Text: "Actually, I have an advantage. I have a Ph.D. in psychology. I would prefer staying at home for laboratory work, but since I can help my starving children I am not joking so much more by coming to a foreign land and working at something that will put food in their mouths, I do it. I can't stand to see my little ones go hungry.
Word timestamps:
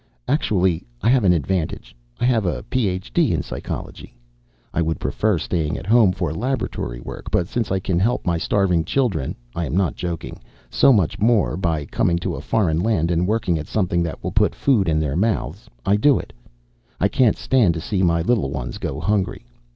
"Actually, 0.27 0.83
I 1.03 1.09
have 1.09 1.23
an 1.25 1.31
advantage. 1.31 1.95
I 2.19 2.25
have 2.25 2.47
a 2.47 2.63
Ph.D. 2.63 3.33
in 3.33 3.43
psychology. 3.43 4.17
I 4.73 4.81
would 4.81 4.99
prefer 4.99 5.37
staying 5.37 5.77
at 5.77 5.85
home 5.85 6.11
for 6.11 6.33
laboratory 6.33 6.99
work, 6.99 7.29
but 7.29 7.47
since 7.47 7.71
I 7.71 7.77
can 7.79 7.99
help 7.99 8.25
my 8.25 8.39
starving 8.39 8.83
children 8.83 9.35
I 9.53 9.65
am 9.65 9.77
not 9.77 9.93
joking 9.95 10.41
so 10.71 10.91
much 10.91 11.19
more 11.19 11.55
by 11.55 11.85
coming 11.85 12.17
to 12.17 12.33
a 12.35 12.41
foreign 12.41 12.79
land 12.81 13.11
and 13.11 13.27
working 13.27 13.59
at 13.59 13.67
something 13.67 14.01
that 14.01 14.23
will 14.23 14.31
put 14.31 14.55
food 14.55 14.89
in 14.89 14.99
their 14.99 15.15
mouths, 15.15 15.69
I 15.85 15.97
do 15.97 16.17
it. 16.17 16.33
I 16.99 17.07
can't 17.07 17.37
stand 17.37 17.75
to 17.75 17.79
see 17.79 18.01
my 18.01 18.23
little 18.23 18.49
ones 18.49 18.79
go 18.79 18.99
hungry. 18.99 19.45